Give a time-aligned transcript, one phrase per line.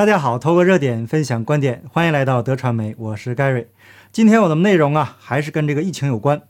[0.00, 3.66] 大家好，透过热点分享观点，欢迎来到德传媒，我是 Gary。
[4.10, 6.40] 今天我的内容啊，还是跟这个疫情有关。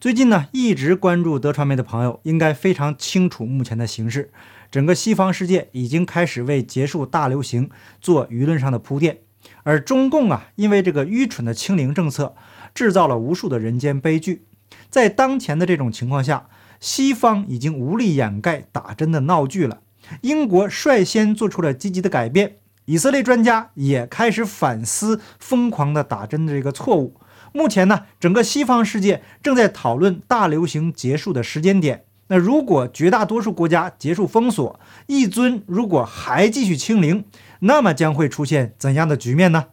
[0.00, 4.32] 最近呢，一直关注德传媒的朋友应该非常清楚目前的形势。
[4.70, 7.68] 整个西方世界已经开始为结束大流行
[8.00, 9.18] 做舆论上的铺垫，
[9.64, 12.34] 而中共啊，因为这个愚蠢的清零政策，
[12.74, 14.46] 制造了无数的人间悲剧。
[14.88, 16.48] 在当前的这种情况下，
[16.80, 19.80] 西方已经无力掩盖打针的闹剧了。
[20.22, 22.56] 英国率先做出了积极的改变。
[22.86, 27.16] 以色列专家也开始反思疯狂的打针的这个错误。
[27.52, 32.04] 目前呢，整个西方世界正在讨论大流行结束的时间点。
[32.28, 37.24] 那如果绝大多数国家结束封锁，一尊如果还继续清零，
[37.60, 39.66] 那么将会出现怎样的局面呢？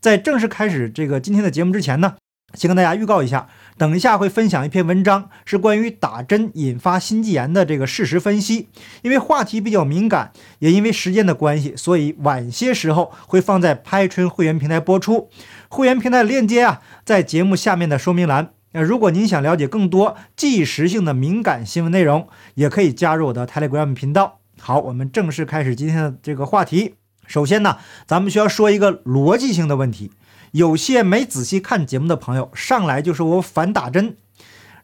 [0.00, 2.16] 在正式开始这个今天的节目之前呢？
[2.54, 8.68] 先跟大家预告一下，等一下会分享一篇文章，是关于打针引发心肌炎的这个事实分析。
[9.02, 15.28] 因为话题比较敏感，也因为时间的关系，所以晚些时候会放在拍春会员平台播出。
[15.68, 18.50] 会员平台的链接啊，在节目下面的说明栏。
[18.72, 24.40] 那如果您想了解更多即时性的敏感新闻内容，也可以加入我的 Telegram 频道。
[24.58, 26.94] 好，我们正式开始今天的这个话题。
[27.26, 30.10] 首先呢，咱们需要说一个逻辑性的问题。
[30.52, 34.16] 有些没仔细看节目的朋友上来就说我反打针，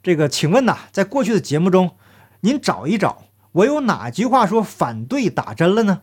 [0.03, 1.93] 这个请问呐，在过去的节目中，
[2.41, 6.03] 您找一找，我有哪句话说反对打针了呢？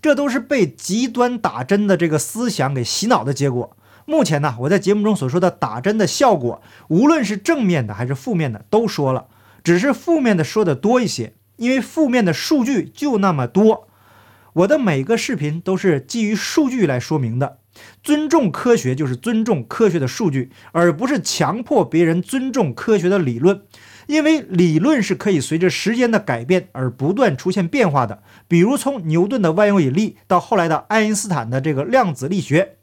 [0.00, 3.76] 这都是被极端打针的这个思想给洗脑的结果。
[4.04, 9.26] 目前呢，我在节目中所说的打针的效果，无论是正面的还是负面的，都说了，
[9.62, 13.86] 只是负面的说的多一些，因为负面的数据就那么多。
[14.54, 17.58] 我的每个视频都是基于数据来说明的。
[18.02, 23.62] 尊重科学就是尊重科学的数据，而不是强迫别人尊重科学的理论。
[24.06, 28.22] 因为理论是可以随着时间的改变而不断出现变化的。
[28.48, 32.76] 比如从牛顿的万有引力到后来的爱因斯坦的这个量子力学，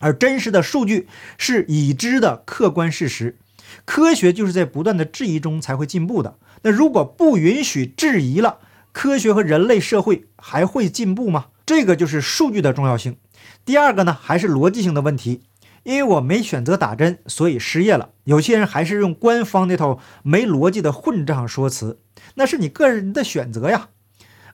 [0.00, 3.38] 而真实的数据是已知的客观事实。
[3.84, 6.36] 科学就是在不断的质疑中才会进步的。
[6.62, 8.58] 那如果不允许质疑了，
[8.90, 11.46] 科学和人类社会还会进步吗？
[11.64, 13.16] 这个就是数据的重要性。
[13.64, 15.42] 第二个呢，还是逻辑性的问题，
[15.84, 18.10] 因为我没选择打针，所以失业了。
[18.24, 22.00] 有些人还是用官方那套没逻辑的混账说辞，
[22.34, 23.88] 那是你个人的选择呀。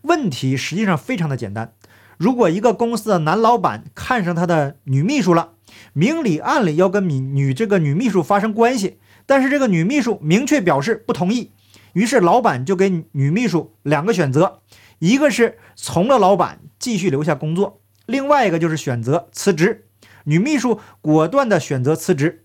[0.03, 1.73] 问题实际上非常的简单，
[2.19, 5.53] 如果一个公司的男老板看上他的女秘书了，
[5.93, 11.51] 明里暗里要跟女女这个女秘书发生关系，但是这个女秘书明确表示不同意，
[11.95, 14.61] 于是老板就给女秘书两个选择，
[14.99, 17.81] 一个是从了老板继续留下工作。
[18.07, 19.87] 另外一个就是选择辞职，
[20.25, 22.45] 女秘书果断的选择辞职，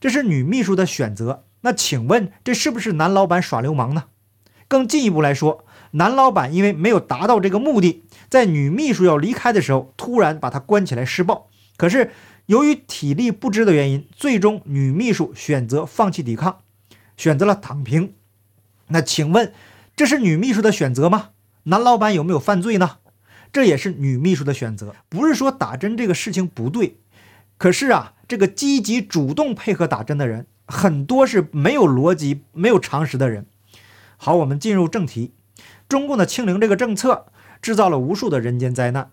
[0.00, 1.44] 这是女秘书的选择。
[1.62, 4.04] 那请问这是不是男老板耍流氓呢？
[4.68, 11.48] 更进一步来说，男老板因为没有达到这个目的，在女秘书要离开的时候，突然把她关起来施暴。
[11.76, 12.10] 可是
[12.46, 16.60] 由于体力不支的原因，最终女秘书选择放弃抵抗，
[17.16, 18.14] 选择了躺平。
[18.88, 19.52] 那请问
[19.96, 21.30] 这是女秘书的选择吗？
[21.64, 22.98] 男老板有没有犯罪呢？
[23.52, 26.98] 这也是女秘书的选择，不是说打针这个事情不对，
[27.56, 33.46] 可是啊，这个积极主动配合打针的人很多是没有逻辑、没有常识的人。
[34.16, 35.32] 好，我们进入正题，
[35.88, 37.26] 中共的清零这个政策
[37.62, 39.10] 制造了无数的人间灾难，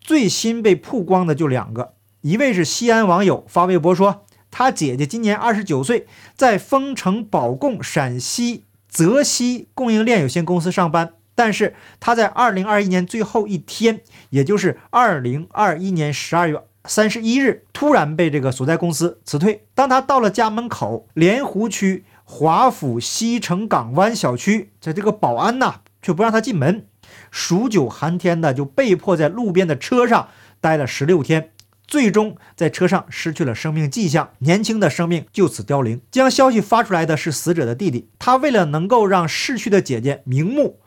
[0.00, 11.12] 最新被曝光的就两个，一位是西安网友发微博说，他姐姐今年二十九岁，在丰城保供陕西泽西供应链有限公司上班。
[11.38, 14.00] 但是他在二零二一年最后一天，
[14.30, 19.64] 也就是二零二一年十二月三十一日，突然被这个所在公司辞退。
[19.72, 26.84] 当他到了家门口，莲湖区华府西城港湾小区，在这个保安呐却不让他进门，
[27.30, 31.52] 数九寒天的就被迫在路边的车上待了十六天，
[31.86, 36.00] 最终在车上失去了生命迹象，年轻的生命就此凋零。
[36.10, 40.80] 将消息发出来的是死者的弟弟，他为了能够让逝去的姐姐瞑目。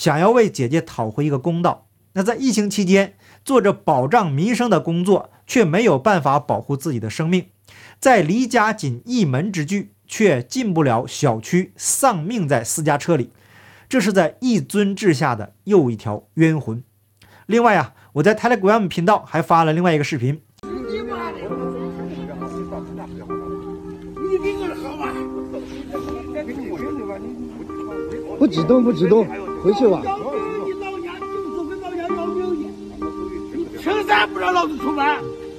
[0.00, 7.48] 想要为姐姐讨回一个公道，那在疫情期间做着保障民生的工作，却没有办法保护自己的生命，
[7.98, 13.28] 在离家仅一门之距，却进不了小区，丧命在私家车里，
[13.90, 16.82] 这是在一尊之下的又一条冤魂。
[17.44, 20.40] 另外啊，我在 Telegram 频道还发了另外一个视频。
[28.38, 29.26] 不激动，不激动。
[29.62, 30.00] 回去吧。
[30.02, 30.06] 你
[30.80, 32.64] 老娘就是跟老娘要命的，
[33.54, 35.04] 你凭啥不让老子出门？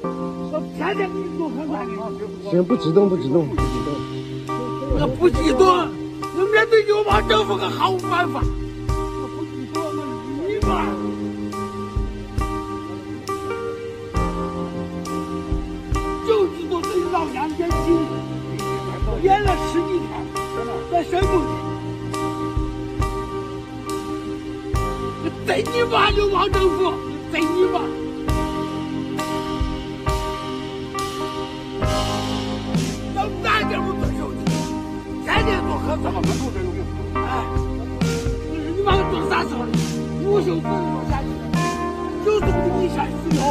[0.04, 1.72] 我天天给你做核酸。
[2.50, 3.94] 行，不激动，不激动，不激动。
[5.00, 5.68] 我不激动，
[6.36, 8.42] 我面对流氓政府，我毫无办法。
[8.42, 9.90] 我不激动，我
[10.48, 11.01] 你吧。
[25.52, 26.94] 贼你妈流氓政府，
[27.30, 27.82] 贼你妈！
[33.14, 34.38] 要哪点不遵守的？
[35.26, 36.86] 天天做客怎么不做这个病？
[37.16, 37.44] 哎，
[38.50, 39.72] 你妈做啥时候的？
[40.24, 41.28] 不修自己做下去，
[42.24, 43.42] 就这么你下死了。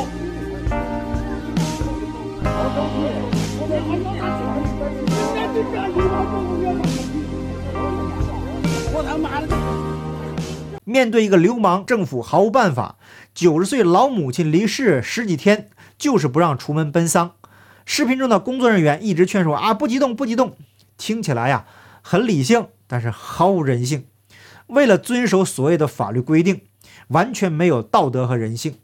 [8.90, 9.52] 我他妈的！
[10.90, 12.96] 面对一个流氓政府毫无办法，
[13.32, 17.34] 九十岁老母亲离世十几天，就是不让出门奔丧。
[17.86, 20.56] 视频中的工作人员一直劝说啊，不激动，不激动，
[20.98, 21.64] 听起来呀
[22.02, 24.06] 很理性，但是毫无人性。
[24.66, 26.62] 为了遵守所谓的法律规定，
[27.06, 28.74] 完全没有道德和人性。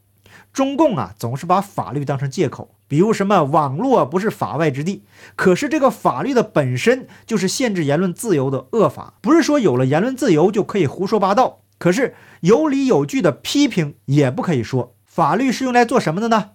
[0.53, 5.03] 中共啊总是把法律当成借口，比如什么网络不是法外之地，
[5.35, 11.63] 可是这个法律的本身就是限制言论自由的恶法，不是说有了言论自由就可以胡说八道。
[11.79, 14.95] 可是有理有据的批评也不可以说。
[15.05, 16.51] 法律是用来做什么的呢？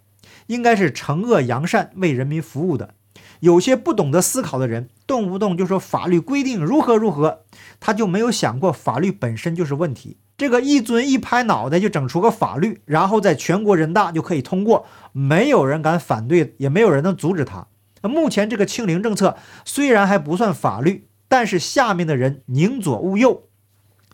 [0.47, 2.95] 应该是惩恶扬善、为人民服务的。
[3.39, 7.39] 有些不懂得思考的人，动不动就说法律规定如何如何，
[7.79, 10.17] 他就没有想过法律本身就是问题。
[10.37, 17.67] 这个一尊一拍脑袋就整出个法律，然后在全国人大就可以通过，没有人敢反对，也没有人能阻止他。
[18.03, 23.47] 那目前这个清零政策虽然还不算法律，但是下面的人宁左勿右。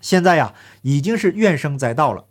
[0.07, 2.27] 现在呀，已经是怨声载道了，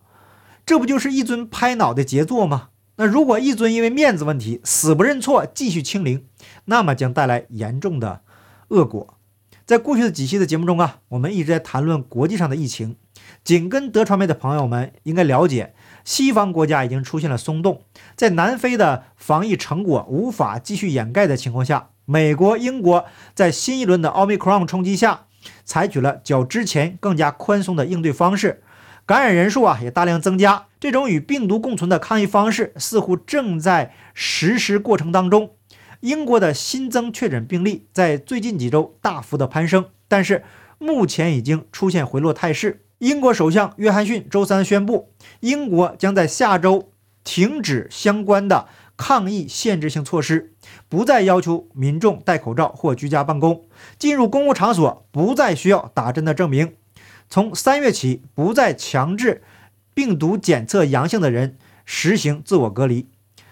[0.64, 2.70] 这不就是一尊拍脑袋杰作吗？
[2.96, 6.24] 那如果一尊因为面子问题死不认错，继续清零，
[6.64, 8.22] 那么将带来严重的
[8.68, 9.18] 恶果。
[9.66, 12.96] 在过去的几期的节目中啊，我们一直在谈论国际上的疫情。
[13.44, 17.82] 紧跟德传媒的朋友们应该了解，西方国家已经出现了松动，
[18.16, 25.25] 在南非的防疫成果无法继续掩盖的情况下，美国、英国在新一轮的奥密克戎冲击下。
[25.64, 28.62] 采取了较之前更加宽松的应对方式，
[29.04, 30.66] 感染人数啊也大量增加。
[30.78, 35.50] 这种与病毒共存的抗疫方式似乎正在实施过程当中。
[36.00, 40.44] 英国的新增确诊病例在最近几周大幅的攀升，但是
[40.78, 42.82] 目前已经出现回落态势。
[42.98, 45.10] 英国首相约翰逊周三宣布，
[45.40, 46.90] 英国将在下周
[47.24, 50.54] 停止相关的抗疫限制性措施。
[50.88, 53.64] 不再要求民众戴口罩或居家办公，
[53.98, 56.74] 进入公共场所不再需要打针的证明。
[57.28, 59.42] 从三月起，不再强制
[59.94, 63.08] 病毒检测阳性的人实行自我隔离。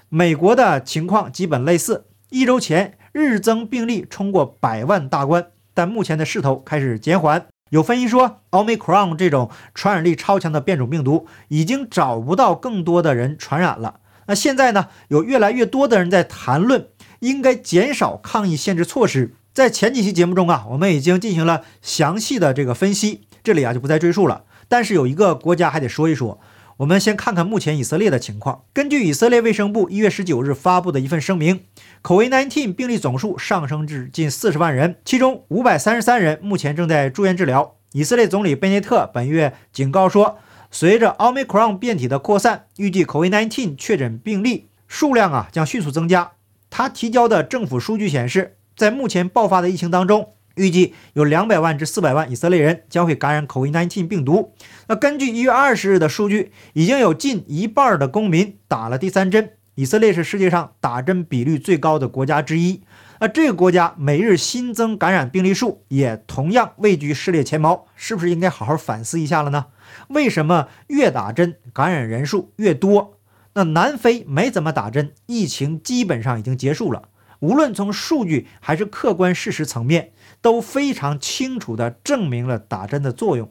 [0.09, 7.47] 美国的情况基本类似，一周前日增病例冲过百万大关，但目前的势头开始减缓。
[7.71, 13.99] 有分析说，奥密克戎这种传染力超强的变种病毒已经找不到更多的人传染了。
[14.27, 14.89] 那现在呢？
[15.09, 16.89] 有越来越多的人在谈论。
[17.25, 19.35] 应该减少抗疫限制措施。
[19.55, 24.45] 在前几期节目中啊，我们已经进行了详细的这个分析，这里啊就不再赘述了。
[24.69, 26.39] 但是有一个国家还得说一说，
[26.77, 28.65] 我们先看看目前以色列的情况。
[28.75, 31.63] 根据以色列卫生部一月十九日发布的一份声明
[32.03, 37.77] ，COVID-19 病例总数上升至近四十万人，其中五百三十三人目前正在住院治疗。
[37.93, 40.37] 以色列总理贝内特本月警告说，
[40.71, 46.33] 随着奥密克戎变体的扩散，预计 COVID-19 确诊病例数量啊将迅速增加。
[46.77, 54.53] 他提交的政府数据显示，在目前爆发的疫情当中，预计有两百万至四百万以色列人将会感染 COVID-19 病毒。
[54.89, 59.51] 那根据一月二十日的数据，已经有近一半的公民打了第三针。
[59.77, 62.83] 以色列是世界上打针比率最高的国家之一。
[63.21, 69.67] 那这个国家每日新增感染病例数也同样位居世界前茅，是不是应该好好反思一下了呢？
[70.09, 73.14] 为什么越打针感染人数越多？
[73.55, 77.09] 那南非没怎么打针，疫情基本上已经结束了。
[77.41, 83.51] 无论从数据还是客观事实层面，都非常清楚地证明了打针的作用。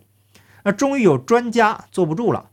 [0.63, 2.49] 那终于有专家坐不住了。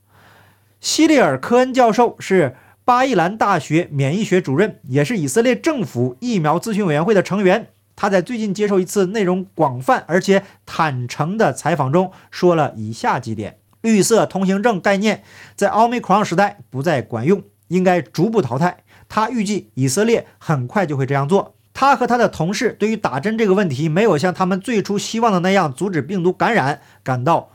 [0.81, 7.69] 希利尔·科恩教授是巴伊兰大学免疫学主任，也是以色列政府疫苗咨询委员会的成员。
[7.97, 13.60] 他在最近接受一次内容广泛而且坦诚的采访中，说了以下几点。
[13.83, 15.23] 绿色通行证概念
[15.55, 18.85] 在奥密克戎时代不再管用，应该逐步淘汰。
[19.09, 21.55] 他预计以色列很快就会这样做。
[21.73, 27.51] 他和他的同事对于打针这个问题没有像他们最初希望的那样阻止病毒感染感到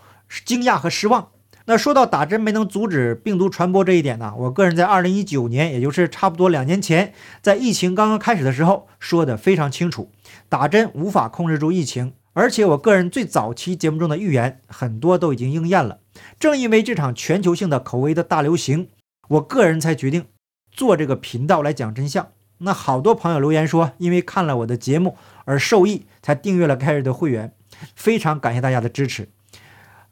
[0.46, 1.28] 惊讶和失望。
[1.68, 4.34] 那说到打针没能阻止病毒传播这一点呢？
[4.38, 10.12] 我个人在二零一九年，也就是差不多两年前，在疫情刚刚开始的时候说的非常清楚，
[10.48, 12.14] 打针无法控制住疫情。
[12.36, 16.00] 而且我个人最早期节目中的预言很多都已经应验了。
[16.38, 18.90] 正因为这场全球性的口味的大流行，
[19.30, 20.26] 我个人才决定
[20.70, 22.28] 做这个频道来讲真相。
[22.58, 25.16] 那好多朋友留言说，因为看了我的节目
[25.46, 27.54] 而受益，才订阅了盖瑞的会员，
[27.96, 29.30] 非常感谢大家的支持。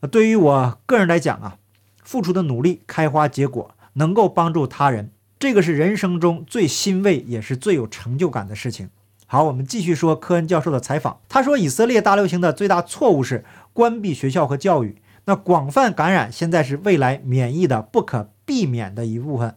[0.10, 1.58] 对于我个人来讲啊，
[2.03, 8.89] 付出的努力开花结果，能够帮助他人，这个是人生中最欣慰也是最有成就感的事情。
[9.33, 11.19] 好，我们继续说科恩教授的采访。
[11.27, 15.01] 他说，以色列大流行的最大错误是关闭学校和教育。
[15.25, 19.55] 那广泛感染现在是未来免疫的不可避免的一部分，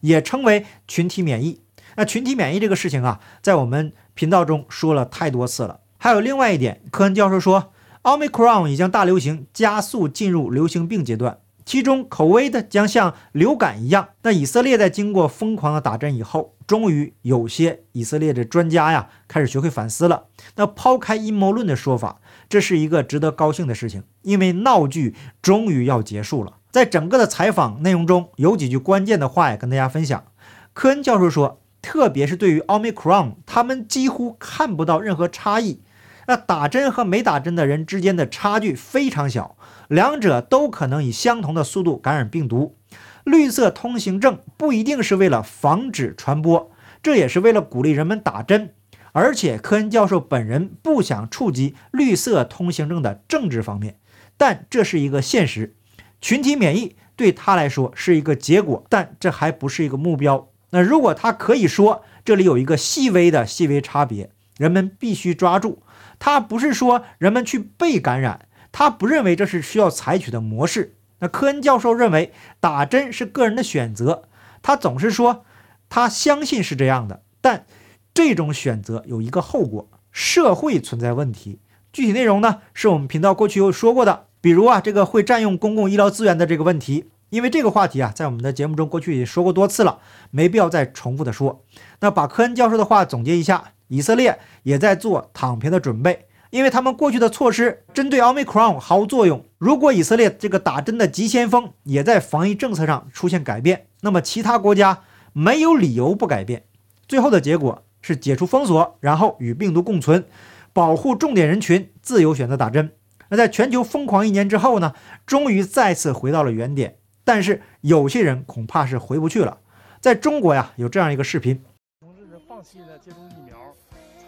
[0.00, 1.60] 也称为群体免疫。
[1.96, 5.80] 那群体免疫这个事情啊，在我们频道中说了太多次了。
[5.98, 14.08] 还有另外一点，科恩教授说，奥密克戎已将大流行，加速进入流行病阶段，其中口味的将像流感一样。
[14.22, 20.24] 那以色列在经过疯狂的打针以后，终于有些以色列的专家呀开始学会反思了。
[20.56, 22.20] 那抛开阴谋论的说法。
[22.48, 26.54] 这是一个值得高兴的事情，因为闹剧终于要结束了。
[26.72, 30.24] 在整个的采访内容中，有几句关键的话也跟大家分享。
[30.72, 35.78] 科恩教授说，特别是对于奥密克戎，他们几乎看不到任何差异。
[36.26, 39.56] 那打针和没打针的人之间的差距非常小，
[39.88, 42.76] 两者都可能以相同的速度感染病毒。
[43.24, 46.70] 绿色通行证不一定是为了防止传播，
[47.02, 48.74] 这也是为了鼓励人们打针。
[49.12, 53.96] 而且科恩教授本人不想触及绿色通行证的政治方面，
[54.36, 55.74] 但这是一个现实。
[56.20, 60.48] 群体免疫对他来说是一个结果，但这还不是一个目标。
[60.70, 65.82] 那如果他可以说这里有一个细微的细微差别，人们必须抓住。
[66.20, 70.94] 他不是说人们去被感染，他不认为这是需要采取的模式。
[71.18, 74.28] 那科恩教授认为打针是个人的选择，
[74.62, 75.44] 他总是说
[75.88, 77.66] 他相信是这样的，但。
[78.12, 81.60] 这种选择有一个后果，社会存在问题。
[81.92, 87.08] 具体内容呢，是我们频道过去有说过的，比如啊，这个会占用公共医疗资源的这个问题。
[87.28, 90.00] 因为这个话题啊，在我们的节目中过去也说过多次了，
[90.32, 91.64] 没必要再重复的说。
[92.00, 99.44] 那把科恩教授的话总结一下，以色列也在做躺平的准备，因为他们过去的措施针对奥密克戎毫无作用。
[99.58, 105.02] 如果以色列这个打针的急先锋也在防疫政策上出现改变，那么其他国家
[105.34, 106.64] 没有理由不改变。
[107.06, 107.84] 最后的结果。
[108.02, 110.24] 是解除封锁，然后与病毒共存，
[110.72, 112.94] 保护重点人群自由选择打针。
[113.28, 114.94] 那在全球疯狂一年之后呢？
[115.26, 116.96] 终于再次回到了原点。
[117.24, 119.58] 但是有些人恐怕是回不去了。
[120.00, 121.62] 在中国呀，有这样一个视频：
[122.00, 123.49] 同志是放弃了接种疫苗，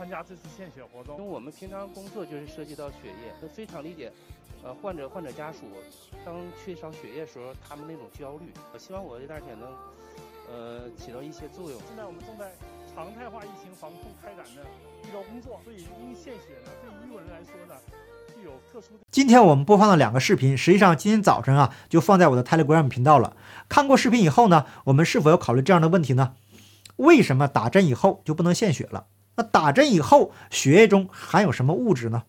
[0.03, 1.17] 参加这次献血活动。
[1.17, 4.13] 因为我们平常工作就是涉及到血液，都非常理解。
[4.65, 5.61] 呃，患者患者家属
[6.27, 8.53] 当缺少血液时候，他们那种焦虑。
[8.75, 9.71] 我希望我这点血能，
[10.51, 11.81] 呃，起到一些作用。
[11.87, 12.51] 现在我们正在。
[12.95, 14.61] 常态化疫情防控开展的
[15.03, 17.81] 医疗工作，所以因为献血呢，对医务人员来说呢，
[18.35, 18.89] 具有特殊。
[19.11, 23.35] 今天我们播放的两个视频，实际上今天早晨啊就放在我的 Telegram 频道了。
[23.67, 26.35] 看过视频以后呢，我们是否要考虑这样的问题呢？
[26.97, 29.07] 为什么打针以后就不能献血了？
[29.37, 32.25] 那打针以后血液中含有什么物质呢？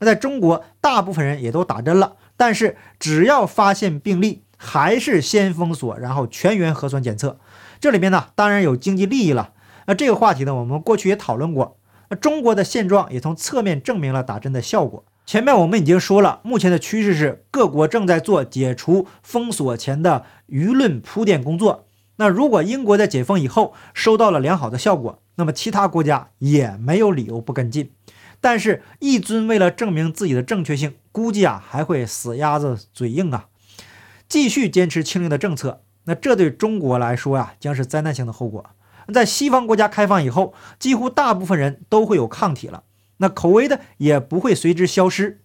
[0.00, 7.38] 那在中国，大部分人也都打针了，但是只要发现病例，还是先封锁，然后全员核酸检测。
[7.80, 9.52] 这里面呢，当然有经济利益了。
[9.86, 11.78] 那这个话题呢，我们过去也讨论过。
[12.10, 15.04] 那中国的现状也从侧面证明了打针的效果。
[15.26, 21.87] 前面我们已经说了，目前的趋势是各国正在做解除封锁前的舆论铺垫工作。
[22.20, 27.92] 那如果英国在解封以后收到了良好的效果，那么其他国家也没有理由不跟进。
[28.40, 33.46] 但是，一尊为了证明自己的正确性，估计啊还会死鸭子嘴硬啊，
[34.28, 35.82] 继续坚持清零的政策。
[36.04, 38.64] 那这对中国来说呀，将是灾难性的后果。
[39.12, 42.82] 在西方国家开放以后，几乎大部分人都会有抗体了，
[43.18, 45.40] 那口味的也不会随之消失。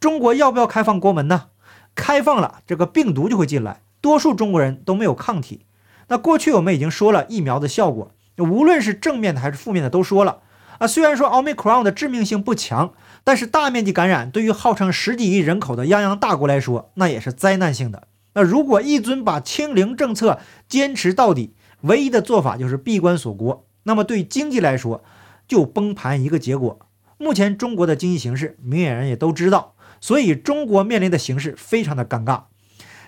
[0.00, 1.48] 中国要不要开放国门呢？
[1.94, 3.82] 开放了，这个病毒就会进来。
[4.00, 5.64] 多数中国人都没有抗体。
[6.08, 10.40] 那过去我们已经说了疫苗的效果，无论是正面的还是负面的都说了
[10.78, 10.86] 啊。
[10.86, 12.92] 虽然说奥密克戎的致命性不强，
[13.22, 18.08] 但是大面积感染对于号称十几亿人口的泱泱大国来说，那也是灾难性的。
[18.34, 25.04] 那如果一尊把清零政策坚持到底，唯一的做法就是闭关锁国，那么对经济来说
[25.46, 26.80] 就崩盘一个结果。
[27.16, 32.42] 目前中国的经济形势，明眼人也都知道，所以中国面临的形势非常的尴尬。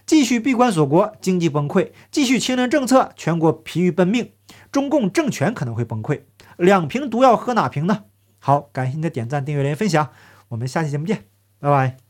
[0.06, 4.30] 继续闭关锁国，经济崩溃；继续清零政策，全国疲于奔命，
[4.70, 6.22] 中共政权可能会崩溃。
[6.56, 8.04] 两瓶毒药喝哪瓶呢？
[8.38, 10.10] 好，感谢您的点赞、订阅、连分享，
[10.48, 11.24] 我们下期节目见，
[11.58, 11.96] 拜拜。